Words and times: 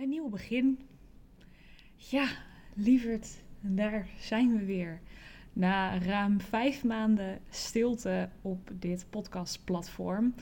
Een 0.00 0.08
nieuw 0.08 0.28
begin. 0.28 0.78
Ja, 1.96 2.28
lieverd, 2.74 3.42
daar 3.60 4.08
zijn 4.18 4.56
we 4.56 4.64
weer. 4.64 5.00
Na 5.52 5.98
ruim 5.98 6.40
vijf 6.40 6.84
maanden 6.84 7.38
stilte 7.50 8.28
op 8.42 8.70
dit 8.78 9.06
podcastplatform. 9.10 10.34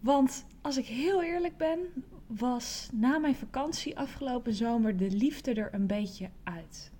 Want 0.00 0.46
als 0.60 0.76
ik 0.76 0.86
heel 0.86 1.22
eerlijk 1.22 1.56
ben, 1.56 1.78
was 2.26 2.88
na 2.92 3.18
mijn 3.18 3.34
vakantie 3.34 3.98
afgelopen 3.98 4.54
zomer 4.54 4.96
de 4.96 5.10
liefde 5.10 5.54
er 5.54 5.74
een 5.74 5.86
beetje 5.86 6.30
uit. 6.44 6.92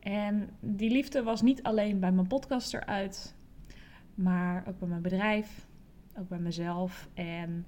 En 0.00 0.50
die 0.60 0.90
liefde 0.90 1.22
was 1.22 1.42
niet 1.42 1.62
alleen 1.62 2.00
bij 2.00 2.12
mijn 2.12 2.26
podcast 2.26 2.74
eruit, 2.74 3.34
maar 4.14 4.64
ook 4.68 4.78
bij 4.78 4.88
mijn 4.88 5.02
bedrijf, 5.02 5.66
ook 6.18 6.28
bij 6.28 6.38
mezelf. 6.38 7.08
En 7.14 7.66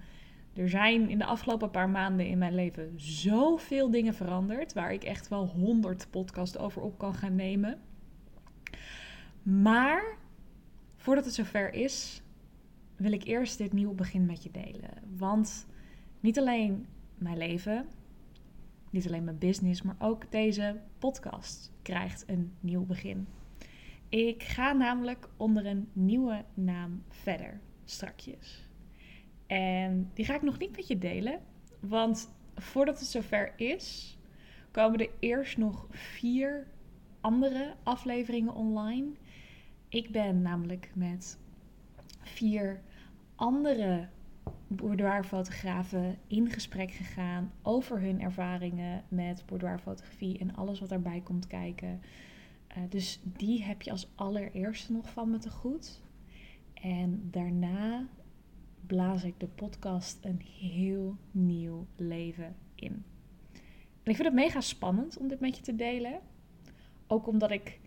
er 0.55 0.69
zijn 0.69 1.09
in 1.09 1.19
de 1.19 1.25
afgelopen 1.25 1.71
paar 1.71 1.91
maanden 1.91 2.27
in 2.27 2.39
mijn 2.39 2.55
leven 2.55 2.93
zoveel 2.96 3.91
dingen 3.91 4.15
veranderd, 4.15 4.73
waar 4.73 4.93
ik 4.93 5.05
echt 5.05 5.29
wel 5.29 5.47
honderd 5.47 6.07
podcasts 6.11 6.59
over 6.59 6.83
op 6.83 6.98
kan 6.98 7.15
gaan 7.15 7.34
nemen. 7.34 7.80
Maar 9.43 10.16
voordat 10.97 11.24
het 11.24 11.34
zover 11.34 11.74
is, 11.74 12.23
wil 12.97 13.12
ik 13.12 13.24
eerst 13.24 13.59
dit 13.59 13.73
nieuwe 13.73 13.95
begin 13.95 14.27
met 14.27 14.43
je 14.43 14.51
delen. 14.51 14.91
Want 15.16 15.66
niet 16.21 16.38
alleen 16.38 16.87
mijn 17.19 17.37
leven, 17.37 17.87
niet 18.91 19.07
alleen 19.07 19.24
mijn 19.24 19.38
business, 19.38 19.82
maar 19.82 19.96
ook 19.98 20.30
deze 20.30 20.80
podcast 20.98 21.73
krijgt 21.82 22.24
een 22.27 22.52
nieuw 22.60 22.85
begin. 22.85 23.27
Ik 24.09 24.43
ga 24.43 24.73
namelijk 24.73 25.29
onder 25.37 25.66
een 25.66 25.88
nieuwe 25.93 26.45
naam 26.55 27.02
verder, 27.09 27.60
strakjes. 27.85 28.70
En 29.50 30.10
die 30.14 30.24
ga 30.24 30.34
ik 30.34 30.42
nog 30.42 30.59
niet 30.59 30.77
met 30.77 30.86
je 30.86 30.98
delen, 30.98 31.40
want 31.80 32.34
voordat 32.54 32.98
het 32.98 33.09
zover 33.09 33.52
is, 33.56 34.18
komen 34.70 35.00
er 35.00 35.10
eerst 35.18 35.56
nog 35.56 35.87
vier 35.90 36.66
andere 37.20 37.74
afleveringen 37.82 38.54
online. 38.54 39.07
Ik 39.88 40.10
ben 40.10 40.42
namelijk 40.42 40.90
met 40.95 41.38
vier 42.23 42.80
andere 43.34 44.09
boudoirfotografen 44.66 46.18
in 46.26 46.51
gesprek 46.51 46.90
gegaan 46.90 47.52
over 47.62 48.01
hun 48.01 48.20
ervaringen 48.20 49.04
met 49.09 49.45
boudoirfotografie 49.46 50.38
en 50.38 50.54
alles 50.54 50.80
wat 50.80 50.88
daarbij 50.88 51.20
komt 51.20 51.46
kijken. 51.46 52.01
Uh, 52.76 52.82
dus 52.88 53.20
die 53.23 53.64
heb 53.64 53.82
je 53.82 53.90
als 53.90 54.12
allereerste 54.14 54.92
nog 54.92 55.10
van 55.10 55.30
me 55.30 55.38
te 55.38 55.51
goed. 55.51 56.02
En 56.74 57.29
daarna 57.30 58.09
blaas 58.86 59.24
ik 59.24 59.40
de 59.40 59.46
podcast 59.46 60.18
een 60.20 60.40
heel 60.60 61.16
nieuw 61.30 61.86
leven 61.96 62.56
in. 62.74 63.04
En 64.03 64.10
ik 64.10 64.16
vind 64.16 64.28
het 64.28 64.34
mega 64.34 64.60
spannend 64.60 65.19
om 65.19 65.28
dit 65.28 65.41
met 65.41 65.56
je 65.56 65.62
te 65.62 65.76
delen. 65.76 66.20
Ook 67.06 67.26
omdat 67.26 67.50
ik 67.50 67.81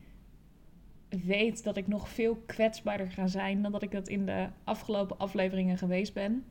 weet 1.09 1.64
dat 1.64 1.77
ik 1.77 1.88
nog 1.88 2.09
veel 2.09 2.36
kwetsbaarder 2.36 3.11
ga 3.11 3.27
zijn 3.27 3.61
dan 3.61 3.71
dat 3.71 3.83
ik 3.83 3.91
dat 3.91 4.08
in 4.08 4.25
de 4.25 4.47
afgelopen 4.64 5.17
afleveringen 5.17 5.77
geweest 5.77 6.14
ben. 6.14 6.45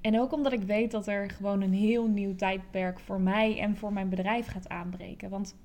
En 0.00 0.20
ook 0.20 0.32
omdat 0.32 0.52
ik 0.52 0.62
weet 0.62 0.90
dat 0.90 1.06
er 1.06 1.30
gewoon 1.30 1.60
een 1.60 1.72
heel 1.72 2.08
nieuw 2.08 2.34
tijdperk 2.34 3.00
voor 3.00 3.20
mij 3.20 3.60
en 3.60 3.76
voor 3.76 3.92
mijn 3.92 4.08
bedrijf 4.08 4.46
gaat 4.46 4.68
aanbreken. 4.68 5.30
Want 5.30 5.56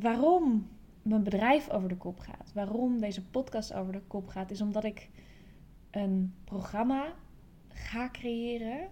waarom 0.00 0.68
mijn 1.02 1.22
bedrijf 1.22 1.70
over 1.70 1.88
de 1.88 1.96
kop 1.96 2.18
gaat, 2.18 2.52
waarom 2.54 3.00
deze 3.00 3.24
podcast 3.24 3.74
over 3.74 3.92
de 3.92 4.02
kop 4.06 4.28
gaat, 4.28 4.50
is 4.50 4.60
omdat 4.60 4.84
ik 4.84 5.08
een 5.90 6.34
programma 6.44 7.14
ga 7.68 8.10
creëren. 8.10 8.88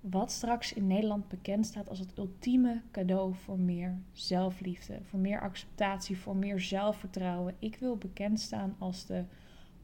Wat 0.00 0.32
straks 0.32 0.72
in 0.72 0.86
Nederland 0.86 1.28
bekend 1.28 1.66
staat 1.66 1.88
als 1.88 1.98
het 1.98 2.18
ultieme 2.18 2.82
cadeau 2.90 3.34
voor 3.34 3.58
meer 3.58 3.98
zelfliefde, 4.12 4.98
voor 5.02 5.18
meer 5.18 5.40
acceptatie, 5.40 6.18
voor 6.18 6.36
meer 6.36 6.60
zelfvertrouwen. 6.60 7.54
Ik 7.58 7.76
wil 7.76 7.96
bekend 7.96 8.40
staan 8.40 8.76
als 8.78 9.06
de 9.06 9.24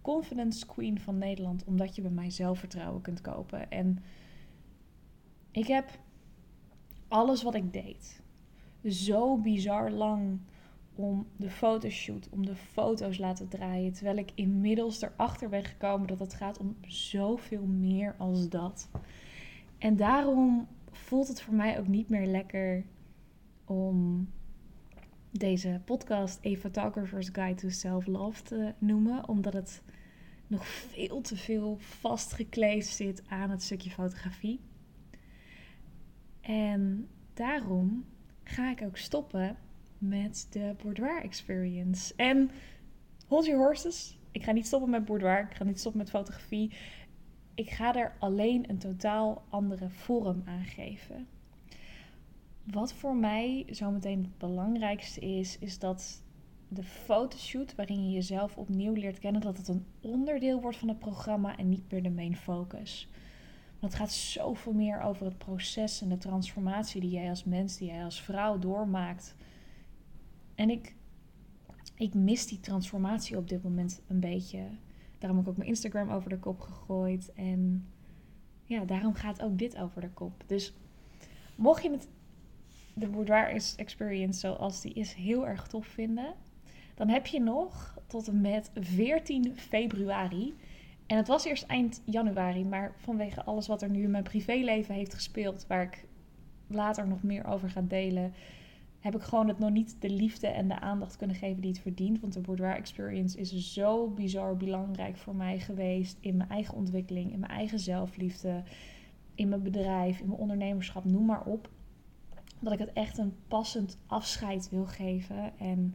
confidence 0.00 0.66
queen 0.66 1.00
van 1.00 1.18
Nederland, 1.18 1.64
omdat 1.64 1.96
je 1.96 2.02
bij 2.02 2.10
mij 2.10 2.30
zelfvertrouwen 2.30 3.02
kunt 3.02 3.20
kopen. 3.20 3.70
En 3.70 3.98
ik 5.50 5.66
heb 5.66 5.98
alles 7.08 7.42
wat 7.42 7.54
ik 7.54 7.72
deed 7.72 8.22
zo 8.84 9.38
bizar 9.38 9.90
lang 9.90 10.40
om 10.94 11.26
de 11.36 11.50
fotoshoot, 11.50 12.28
om 12.30 12.46
de 12.46 12.56
foto's 12.56 13.18
laten 13.18 13.48
draaien. 13.48 13.92
Terwijl 13.92 14.16
ik 14.16 14.30
inmiddels 14.34 15.02
erachter 15.02 15.48
ben 15.48 15.64
gekomen 15.64 16.06
dat 16.06 16.18
het 16.18 16.34
gaat 16.34 16.58
om 16.58 16.76
zoveel 16.86 17.66
meer 17.66 18.14
als 18.18 18.48
dat. 18.48 18.88
En 19.78 19.96
daarom 19.96 20.68
voelt 20.90 21.28
het 21.28 21.42
voor 21.42 21.54
mij 21.54 21.78
ook 21.78 21.86
niet 21.86 22.08
meer 22.08 22.26
lekker 22.26 22.84
om 23.64 24.28
deze 25.30 25.80
podcast 25.84 26.46
A 26.46 26.54
Photographer's 26.54 27.28
Guide 27.32 27.60
to 27.60 27.68
Self-Love 27.68 28.42
te 28.42 28.74
noemen. 28.78 29.28
Omdat 29.28 29.52
het 29.52 29.82
nog 30.46 30.66
veel 30.66 31.20
te 31.20 31.36
veel 31.36 31.76
vastgekleefd 31.78 32.88
zit 32.88 33.22
aan 33.28 33.50
het 33.50 33.62
stukje 33.62 33.90
fotografie. 33.90 34.60
En 36.40 37.08
daarom 37.34 38.04
ga 38.44 38.70
ik 38.70 38.82
ook 38.82 38.96
stoppen 38.96 39.56
met 40.08 40.46
de 40.50 40.74
boudoir 40.82 41.22
experience. 41.22 42.14
En 42.16 42.50
hold 43.26 43.46
your 43.46 43.64
horses. 43.64 44.18
Ik 44.32 44.42
ga 44.42 44.52
niet 44.52 44.66
stoppen 44.66 44.90
met 44.90 45.04
boudoir. 45.04 45.40
Ik 45.50 45.56
ga 45.56 45.64
niet 45.64 45.78
stoppen 45.78 46.00
met 46.00 46.10
fotografie. 46.10 46.72
Ik 47.54 47.70
ga 47.70 47.94
er 47.94 48.16
alleen 48.18 48.70
een 48.70 48.78
totaal 48.78 49.44
andere 49.48 49.90
vorm 49.90 50.42
aan 50.44 50.64
geven. 50.64 51.26
Wat 52.64 52.92
voor 52.92 53.16
mij 53.16 53.66
zometeen 53.70 54.22
het 54.22 54.38
belangrijkste 54.38 55.20
is, 55.20 55.58
is 55.58 55.78
dat 55.78 56.22
de 56.68 56.82
fotoshoot 56.82 57.74
waarin 57.74 58.04
je 58.04 58.14
jezelf 58.14 58.56
opnieuw 58.56 58.92
leert 58.92 59.18
kennen, 59.18 59.40
dat 59.40 59.56
het 59.56 59.68
een 59.68 59.86
onderdeel 60.00 60.60
wordt 60.60 60.76
van 60.76 60.88
het 60.88 60.98
programma 60.98 61.56
en 61.56 61.68
niet 61.68 61.90
meer 61.90 62.02
de 62.02 62.10
main 62.10 62.36
focus. 62.36 63.08
Want 63.80 63.92
het 63.92 64.02
gaat 64.02 64.12
zoveel 64.12 64.72
meer 64.72 65.00
over 65.00 65.26
het 65.26 65.38
proces 65.38 66.02
en 66.02 66.08
de 66.08 66.18
transformatie 66.18 67.00
die 67.00 67.10
jij 67.10 67.28
als 67.28 67.44
mens, 67.44 67.76
die 67.76 67.88
jij 67.88 68.04
als 68.04 68.22
vrouw 68.22 68.58
doormaakt 68.58 69.34
en 70.54 70.70
ik, 70.70 70.94
ik 71.94 72.14
mis 72.14 72.46
die 72.46 72.60
transformatie 72.60 73.36
op 73.36 73.48
dit 73.48 73.62
moment 73.62 74.02
een 74.06 74.20
beetje. 74.20 74.62
Daarom 75.18 75.38
heb 75.38 75.46
ik 75.46 75.52
ook 75.52 75.58
mijn 75.58 75.68
Instagram 75.68 76.10
over 76.10 76.30
de 76.30 76.38
kop 76.38 76.60
gegooid. 76.60 77.32
En 77.32 77.86
ja, 78.64 78.84
daarom 78.84 79.14
gaat 79.14 79.42
ook 79.42 79.58
dit 79.58 79.76
over 79.78 80.00
de 80.00 80.10
kop. 80.10 80.44
Dus 80.46 80.74
mocht 81.56 81.82
je 81.82 81.98
de 82.94 83.08
Boudoir 83.08 83.62
Experience 83.76 84.38
zoals 84.38 84.80
die 84.80 84.92
is 84.92 85.12
heel 85.12 85.46
erg 85.46 85.66
tof 85.66 85.86
vinden, 85.86 86.34
dan 86.94 87.08
heb 87.08 87.26
je 87.26 87.40
nog 87.40 87.98
tot 88.06 88.28
en 88.28 88.40
met 88.40 88.70
14 88.74 89.56
februari. 89.56 90.54
En 91.06 91.16
het 91.16 91.28
was 91.28 91.44
eerst 91.44 91.66
eind 91.66 92.02
januari, 92.04 92.64
maar 92.64 92.92
vanwege 92.96 93.44
alles 93.44 93.66
wat 93.66 93.82
er 93.82 93.90
nu 93.90 94.02
in 94.02 94.10
mijn 94.10 94.22
privéleven 94.22 94.94
heeft 94.94 95.14
gespeeld, 95.14 95.66
waar 95.66 95.82
ik 95.82 96.06
later 96.66 97.08
nog 97.08 97.22
meer 97.22 97.46
over 97.46 97.70
ga 97.70 97.80
delen, 97.80 98.34
heb 99.04 99.14
ik 99.14 99.22
gewoon 99.22 99.48
het 99.48 99.58
nog 99.58 99.70
niet 99.70 99.96
de 99.98 100.10
liefde 100.10 100.46
en 100.46 100.68
de 100.68 100.80
aandacht 100.80 101.16
kunnen 101.16 101.36
geven 101.36 101.60
die 101.60 101.70
het 101.70 101.80
verdient. 101.80 102.20
Want 102.20 102.32
de 102.32 102.40
boudoir 102.40 102.74
experience 102.74 103.38
is 103.38 103.72
zo 103.72 104.08
bizar 104.08 104.56
belangrijk 104.56 105.16
voor 105.16 105.34
mij 105.34 105.58
geweest 105.58 106.16
in 106.20 106.36
mijn 106.36 106.48
eigen 106.48 106.74
ontwikkeling, 106.74 107.32
in 107.32 107.38
mijn 107.38 107.52
eigen 107.52 107.78
zelfliefde, 107.78 108.62
in 109.34 109.48
mijn 109.48 109.62
bedrijf, 109.62 110.20
in 110.20 110.26
mijn 110.26 110.38
ondernemerschap, 110.38 111.04
noem 111.04 111.24
maar 111.24 111.44
op. 111.44 111.70
Dat 112.60 112.72
ik 112.72 112.78
het 112.78 112.92
echt 112.92 113.18
een 113.18 113.34
passend 113.48 113.98
afscheid 114.06 114.68
wil 114.70 114.86
geven. 114.86 115.58
En 115.58 115.94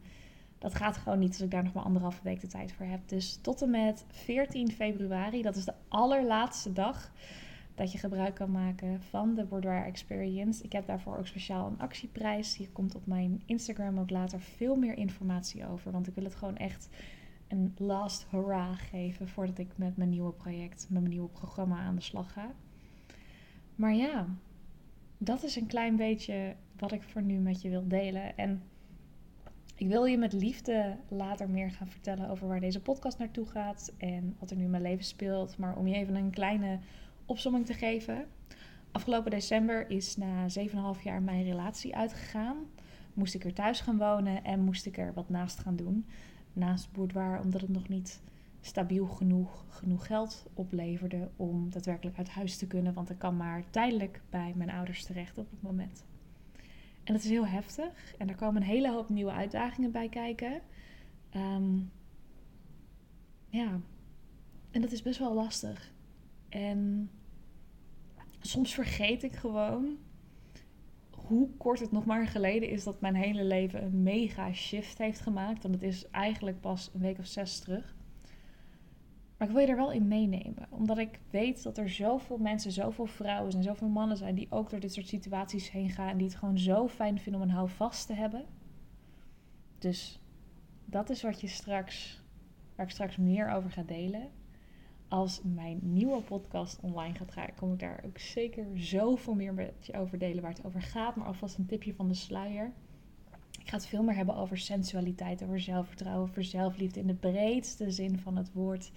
dat 0.58 0.76
gaat 0.76 0.98
gewoon 0.98 1.20
niet 1.20 1.30
als 1.30 1.42
ik 1.42 1.52
daar 1.52 1.64
nog 1.64 1.74
maar 1.74 1.84
anderhalve 1.84 2.24
week 2.24 2.42
de 2.42 2.48
tijd 2.48 2.72
voor 2.72 2.86
heb. 2.86 3.08
Dus 3.08 3.40
tot 3.42 3.62
en 3.62 3.70
met 3.70 4.06
14 4.08 4.72
februari, 4.72 5.42
dat 5.42 5.56
is 5.56 5.66
de 5.66 5.76
allerlaatste 5.88 6.74
dag 6.74 7.12
dat 7.80 7.92
je 7.92 7.98
gebruik 7.98 8.36
kan 8.36 8.52
maken 8.52 9.02
van 9.02 9.36
de 9.36 9.46
Boudoir 9.46 9.86
Experience. 9.86 10.64
Ik 10.64 10.72
heb 10.72 10.86
daarvoor 10.86 11.18
ook 11.18 11.28
speciaal 11.28 11.68
een 11.68 11.80
actieprijs. 11.80 12.58
Hier 12.58 12.70
komt 12.70 12.96
op 12.96 13.06
mijn 13.06 13.42
Instagram 13.46 14.00
ook 14.00 14.10
later 14.10 14.40
veel 14.40 14.76
meer 14.76 14.98
informatie 14.98 15.68
over. 15.68 15.92
Want 15.92 16.08
ik 16.08 16.16
wil 16.16 16.24
het 16.24 16.36
gewoon 16.36 16.58
echt 16.58 16.90
een 17.48 17.74
last 17.78 18.28
hurrah 18.30 18.78
geven 18.78 19.28
voordat 19.28 19.58
ik 19.58 19.68
met 19.76 19.98
mijn 19.98 20.10
nieuwe 20.10 20.32
project, 20.32 20.88
met 20.90 21.02
mijn 21.02 21.14
nieuwe 21.14 21.30
programma 21.30 21.78
aan 21.80 21.96
de 21.96 22.02
slag 22.02 22.34
ga. 22.34 22.52
Maar 23.76 23.94
ja, 23.94 24.28
dat 25.18 25.44
is 25.44 25.56
een 25.56 25.68
klein 25.68 25.96
beetje 25.96 26.56
wat 26.78 26.92
ik 26.92 27.04
voor 27.04 27.22
nu 27.22 27.38
met 27.38 27.62
je 27.62 27.70
wil 27.70 27.88
delen. 27.88 28.38
En 28.38 28.62
ik 29.76 29.88
wil 29.88 30.06
je 30.06 30.18
met 30.18 30.34
liefde 30.34 30.98
later 31.08 31.50
meer 31.50 31.72
gaan 31.72 31.88
vertellen 31.88 32.30
over 32.30 32.48
waar 32.48 32.60
deze 32.60 32.82
podcast 32.82 33.18
naartoe 33.18 33.46
gaat 33.46 33.94
en 33.98 34.36
wat 34.40 34.52
er 34.52 34.58
nu 34.58 34.64
in 34.64 34.70
mijn 34.70 34.84
leven 34.84 35.06
speelt. 35.06 35.58
Maar 35.58 35.78
om 35.78 35.88
je 35.88 35.96
even 35.96 36.16
een 36.16 36.32
kleine 36.32 36.80
opzomming 37.30 37.66
te 37.66 37.74
geven. 37.74 38.28
Afgelopen 38.92 39.32
december 39.32 39.90
is 39.90 40.18
na 40.18 40.48
7,5 40.96 41.04
jaar 41.04 41.22
mijn 41.22 41.44
relatie 41.44 41.96
uitgegaan. 41.96 42.58
Moest 43.14 43.34
ik 43.34 43.46
er 43.46 43.54
thuis 43.54 43.82
gaan 43.82 43.98
wonen 43.98 44.44
en 44.44 44.60
moest 44.60 44.86
ik 44.86 44.98
er 44.98 45.14
wat 45.14 45.30
naast 45.30 45.60
gaan 45.60 45.76
doen. 45.76 46.06
Naast 46.54 46.92
boudoir, 46.92 47.42
omdat 47.42 47.62
het 47.62 47.70
nog 47.70 47.88
niet 47.88 48.22
stabiel 48.62 49.08
genoeg, 49.08 49.66
genoeg 49.70 50.06
geld 50.06 50.46
opleverde 50.54 51.30
om 51.36 51.70
daadwerkelijk 51.70 52.18
uit 52.18 52.30
huis 52.30 52.58
te 52.58 52.68
kunnen. 52.68 52.94
Want 52.94 53.10
ik 53.10 53.18
kan 53.20 53.38
maar 53.38 53.64
tijdelijk 53.70 54.22
bij 54.30 54.54
mijn 54.56 54.70
ouders 54.70 55.04
terecht 55.04 55.38
op 55.38 55.50
het 55.50 55.62
moment. 55.62 56.04
En 57.04 57.14
dat 57.14 57.24
is 57.24 57.30
heel 57.30 57.48
heftig. 57.48 58.16
En 58.18 58.30
er 58.30 58.36
komen 58.36 58.62
een 58.62 58.68
hele 58.68 58.92
hoop 58.92 59.10
nieuwe 59.10 59.32
uitdagingen 59.32 59.92
bij 59.92 60.10
kijken. 60.10 60.62
Ehm, 61.30 61.78
ja, 63.50 63.80
en 64.72 64.82
dat 64.82 64.92
is 64.92 65.02
best 65.02 65.20
wel 65.20 65.34
lastig. 65.34 65.92
En 66.50 67.10
soms 68.40 68.74
vergeet 68.74 69.24
ik 69.24 69.36
gewoon 69.36 69.98
hoe 71.30 71.50
kort 71.58 71.80
het 71.80 71.92
nog 71.92 72.06
maar 72.06 72.28
geleden 72.28 72.70
is 72.70 72.84
dat 72.84 73.02
mijn 73.02 73.16
hele 73.16 73.44
leven 73.44 73.84
een 73.84 74.04
mega 74.04 74.54
shift 74.54 74.98
heeft 74.98 75.20
gemaakt. 75.20 75.66
En 75.66 75.72
dat 75.72 75.82
is 75.82 76.10
eigenlijk 76.10 76.62
pas 76.62 76.92
een 76.94 77.00
week 77.00 77.20
of 77.20 77.26
zes 77.26 77.60
terug. 77.60 77.96
Maar 79.38 79.48
ik 79.48 79.54
wil 79.54 79.64
je 79.64 79.68
er 79.68 79.76
wel 79.76 79.92
in 79.92 80.08
meenemen. 80.08 80.68
Omdat 80.70 80.98
ik 80.98 81.20
weet 81.30 81.64
dat 81.64 81.78
er 81.78 81.90
zoveel 81.90 82.38
mensen, 82.38 82.72
zoveel 82.72 83.06
vrouwen 83.06 83.54
en 83.54 83.64
zoveel 83.64 83.88
mannen 83.88 84.18
zijn 84.18 84.36
die 84.36 84.48
ook 84.50 84.70
door 84.70 84.80
dit 84.80 84.94
soort 84.94 85.08
situaties 85.08 85.72
heen 85.72 85.90
gaan. 85.90 86.10
En 86.10 86.18
die 86.18 86.28
het 86.28 86.36
gewoon 86.36 86.58
zo 86.58 86.88
fijn 86.88 87.20
vinden 87.20 87.42
om 87.42 87.48
een 87.48 87.54
houvast 87.54 88.08
te 88.08 88.14
hebben. 88.14 88.46
Dus 89.78 90.20
dat 90.86 91.10
is 91.10 91.22
wat 91.22 91.42
je 91.42 91.48
straks, 91.48 92.24
waar 92.76 92.86
ik 92.86 92.92
straks 92.92 93.18
meer 93.18 93.50
over 93.52 93.72
ga 93.72 93.84
delen. 93.84 94.30
Als 95.10 95.42
mijn 95.44 95.80
nieuwe 95.82 96.22
podcast 96.22 96.80
online 96.82 97.16
gaat 97.16 97.32
gaan, 97.32 97.56
kom 97.56 97.74
ik 97.74 97.80
daar 97.80 98.04
ook 98.06 98.18
zeker 98.18 98.66
zoveel 98.74 99.34
meer 99.34 99.54
met 99.54 99.74
je 99.82 99.94
over 99.94 100.18
delen 100.18 100.42
waar 100.42 100.52
het 100.52 100.66
over 100.66 100.82
gaat. 100.82 101.16
Maar 101.16 101.28
alvast 101.28 101.58
een 101.58 101.66
tipje 101.66 101.94
van 101.94 102.08
de 102.08 102.14
sluier. 102.14 102.72
Ik 103.60 103.70
ga 103.70 103.76
het 103.76 103.86
veel 103.86 104.04
meer 104.04 104.16
hebben 104.16 104.36
over 104.36 104.58
sensualiteit, 104.58 105.44
over 105.44 105.60
zelfvertrouwen, 105.60 106.30
over 106.30 106.44
zelfliefde 106.44 107.00
in 107.00 107.08
de 107.08 107.14
breedste 107.14 107.92
zin 107.92 108.20
van 108.20 108.36
het 108.36 108.54
woord. 108.54 108.92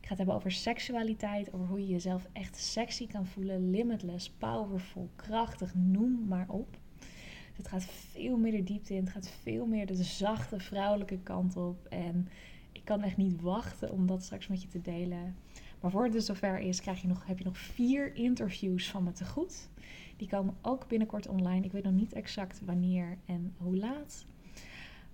ga 0.00 0.08
het 0.08 0.18
hebben 0.18 0.34
over 0.34 0.50
seksualiteit, 0.52 1.52
over 1.52 1.66
hoe 1.66 1.80
je 1.80 1.86
jezelf 1.86 2.28
echt 2.32 2.56
sexy 2.56 3.06
kan 3.06 3.26
voelen, 3.26 3.70
limitless, 3.70 4.30
powerful, 4.30 5.10
krachtig, 5.16 5.74
noem 5.74 6.26
maar 6.28 6.48
op. 6.48 6.78
Het 7.56 7.68
gaat 7.68 7.84
veel 7.84 8.36
meer 8.36 8.52
de 8.52 8.62
diepte 8.62 8.94
in, 8.94 9.00
het 9.00 9.12
gaat 9.12 9.28
veel 9.42 9.66
meer 9.66 9.86
de 9.86 10.02
zachte 10.02 10.58
vrouwelijke 10.60 11.18
kant 11.18 11.56
op. 11.56 11.86
En 11.86 12.28
kan 12.84 13.02
echt 13.02 13.16
niet 13.16 13.40
wachten 13.40 13.90
om 13.90 14.06
dat 14.06 14.22
straks 14.22 14.46
met 14.46 14.62
je 14.62 14.68
te 14.68 14.80
delen. 14.80 15.36
Maar 15.80 15.90
voor 15.90 16.04
het 16.04 16.12
dus 16.12 16.26
zover 16.26 16.58
is, 16.58 16.80
krijg 16.80 17.02
je 17.02 17.08
nog, 17.08 17.26
heb 17.26 17.38
je 17.38 17.44
nog 17.44 17.58
vier 17.58 18.14
interviews 18.14 18.90
van 18.90 19.04
me 19.04 19.12
te 19.12 19.24
goed. 19.24 19.68
Die 20.16 20.28
komen 20.28 20.54
ook 20.62 20.88
binnenkort 20.88 21.28
online. 21.28 21.64
Ik 21.64 21.72
weet 21.72 21.84
nog 21.84 21.92
niet 21.92 22.12
exact 22.12 22.60
wanneer 22.64 23.18
en 23.24 23.54
hoe 23.56 23.76
laat. 23.76 24.26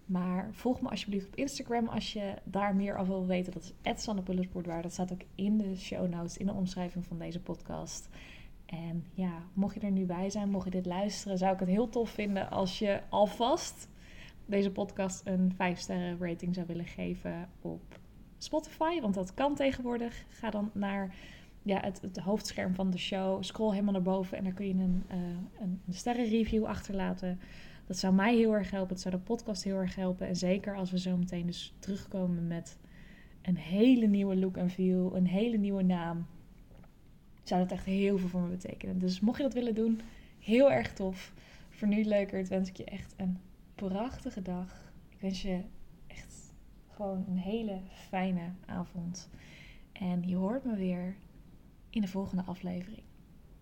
Maar 0.06 0.48
volg 0.52 0.80
me 0.80 0.88
alsjeblieft 0.88 1.26
op 1.26 1.36
Instagram 1.36 1.88
als 1.88 2.12
je 2.12 2.34
daar 2.44 2.76
meer 2.76 2.96
over 2.96 3.14
wil 3.14 3.26
weten. 3.26 3.52
Dat 3.52 3.72
is 3.82 4.02
@sannepullersbordwaar. 4.02 4.82
Dat 4.82 4.92
staat 4.92 5.12
ook 5.12 5.22
in 5.34 5.58
de 5.58 5.76
show 5.76 6.08
notes, 6.08 6.36
in 6.36 6.46
de 6.46 6.52
omschrijving 6.52 7.04
van 7.04 7.18
deze 7.18 7.40
podcast. 7.40 8.08
En 8.66 9.04
ja, 9.14 9.32
mocht 9.52 9.74
je 9.74 9.80
er 9.80 9.90
nu 9.90 10.04
bij 10.04 10.30
zijn, 10.30 10.50
mocht 10.50 10.64
je 10.64 10.70
dit 10.70 10.86
luisteren, 10.86 11.38
zou 11.38 11.52
ik 11.52 11.60
het 11.60 11.68
heel 11.68 11.88
tof 11.88 12.10
vinden 12.10 12.50
als 12.50 12.78
je 12.78 13.00
alvast 13.08 13.88
deze 14.50 14.70
podcast 14.70 15.22
een 15.24 15.52
5 15.56 15.78
sterren 15.78 16.18
rating 16.20 16.54
zou 16.54 16.66
willen 16.66 16.84
geven 16.84 17.48
op 17.60 17.98
Spotify. 18.38 19.00
Want 19.00 19.14
dat 19.14 19.34
kan 19.34 19.54
tegenwoordig. 19.54 20.24
Ga 20.28 20.50
dan 20.50 20.70
naar 20.72 21.14
ja, 21.62 21.80
het, 21.80 22.00
het 22.00 22.16
hoofdscherm 22.16 22.74
van 22.74 22.90
de 22.90 22.98
show. 22.98 23.42
Scroll 23.42 23.70
helemaal 23.70 23.92
naar 23.92 24.02
boven 24.02 24.38
en 24.38 24.44
daar 24.44 24.52
kun 24.52 24.66
je 24.66 24.74
een, 24.74 25.04
uh, 25.10 25.16
een, 25.60 25.80
sterrenreview 25.90 26.64
achterlaten. 26.64 27.40
Dat 27.86 27.98
zou 27.98 28.14
mij 28.14 28.36
heel 28.36 28.54
erg 28.54 28.70
helpen. 28.70 28.92
Het 28.92 29.00
zou 29.00 29.14
de 29.14 29.20
podcast 29.20 29.64
heel 29.64 29.76
erg 29.76 29.94
helpen. 29.94 30.26
En 30.26 30.36
zeker 30.36 30.76
als 30.76 30.90
we 30.90 30.98
zo 30.98 31.16
meteen 31.16 31.46
dus 31.46 31.74
terugkomen 31.78 32.46
met 32.46 32.78
een 33.42 33.56
hele 33.56 34.06
nieuwe 34.06 34.36
look 34.36 34.56
en 34.56 34.70
feel. 34.70 35.16
Een 35.16 35.26
hele 35.26 35.56
nieuwe 35.56 35.82
naam. 35.82 36.26
Zou 37.42 37.60
dat 37.60 37.72
echt 37.72 37.84
heel 37.84 38.18
veel 38.18 38.28
voor 38.28 38.40
me 38.40 38.48
betekenen. 38.48 38.98
Dus 38.98 39.20
mocht 39.20 39.36
je 39.36 39.42
dat 39.42 39.54
willen 39.54 39.74
doen, 39.74 40.00
heel 40.38 40.72
erg 40.72 40.92
tof. 40.92 41.32
Voor 41.68 41.88
nu 41.88 42.04
leuker, 42.04 42.46
wens 42.46 42.68
ik 42.68 42.76
je 42.76 42.84
echt 42.84 43.14
een 43.16 43.38
prachtige 43.88 44.42
dag. 44.42 44.92
Ik 45.08 45.20
wens 45.20 45.42
je 45.42 45.64
echt 46.06 46.52
gewoon 46.90 47.24
een 47.28 47.38
hele 47.38 47.80
fijne 47.90 48.52
avond. 48.66 49.28
En 49.92 50.28
je 50.28 50.36
hoort 50.36 50.64
me 50.64 50.76
weer 50.76 51.16
in 51.90 52.00
de 52.00 52.08
volgende 52.08 52.42
aflevering 52.44 53.02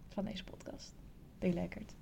van 0.08 0.24
deze 0.24 0.44
podcast. 0.44 0.94
Doei 1.38 1.54
lekkerd. 1.54 1.94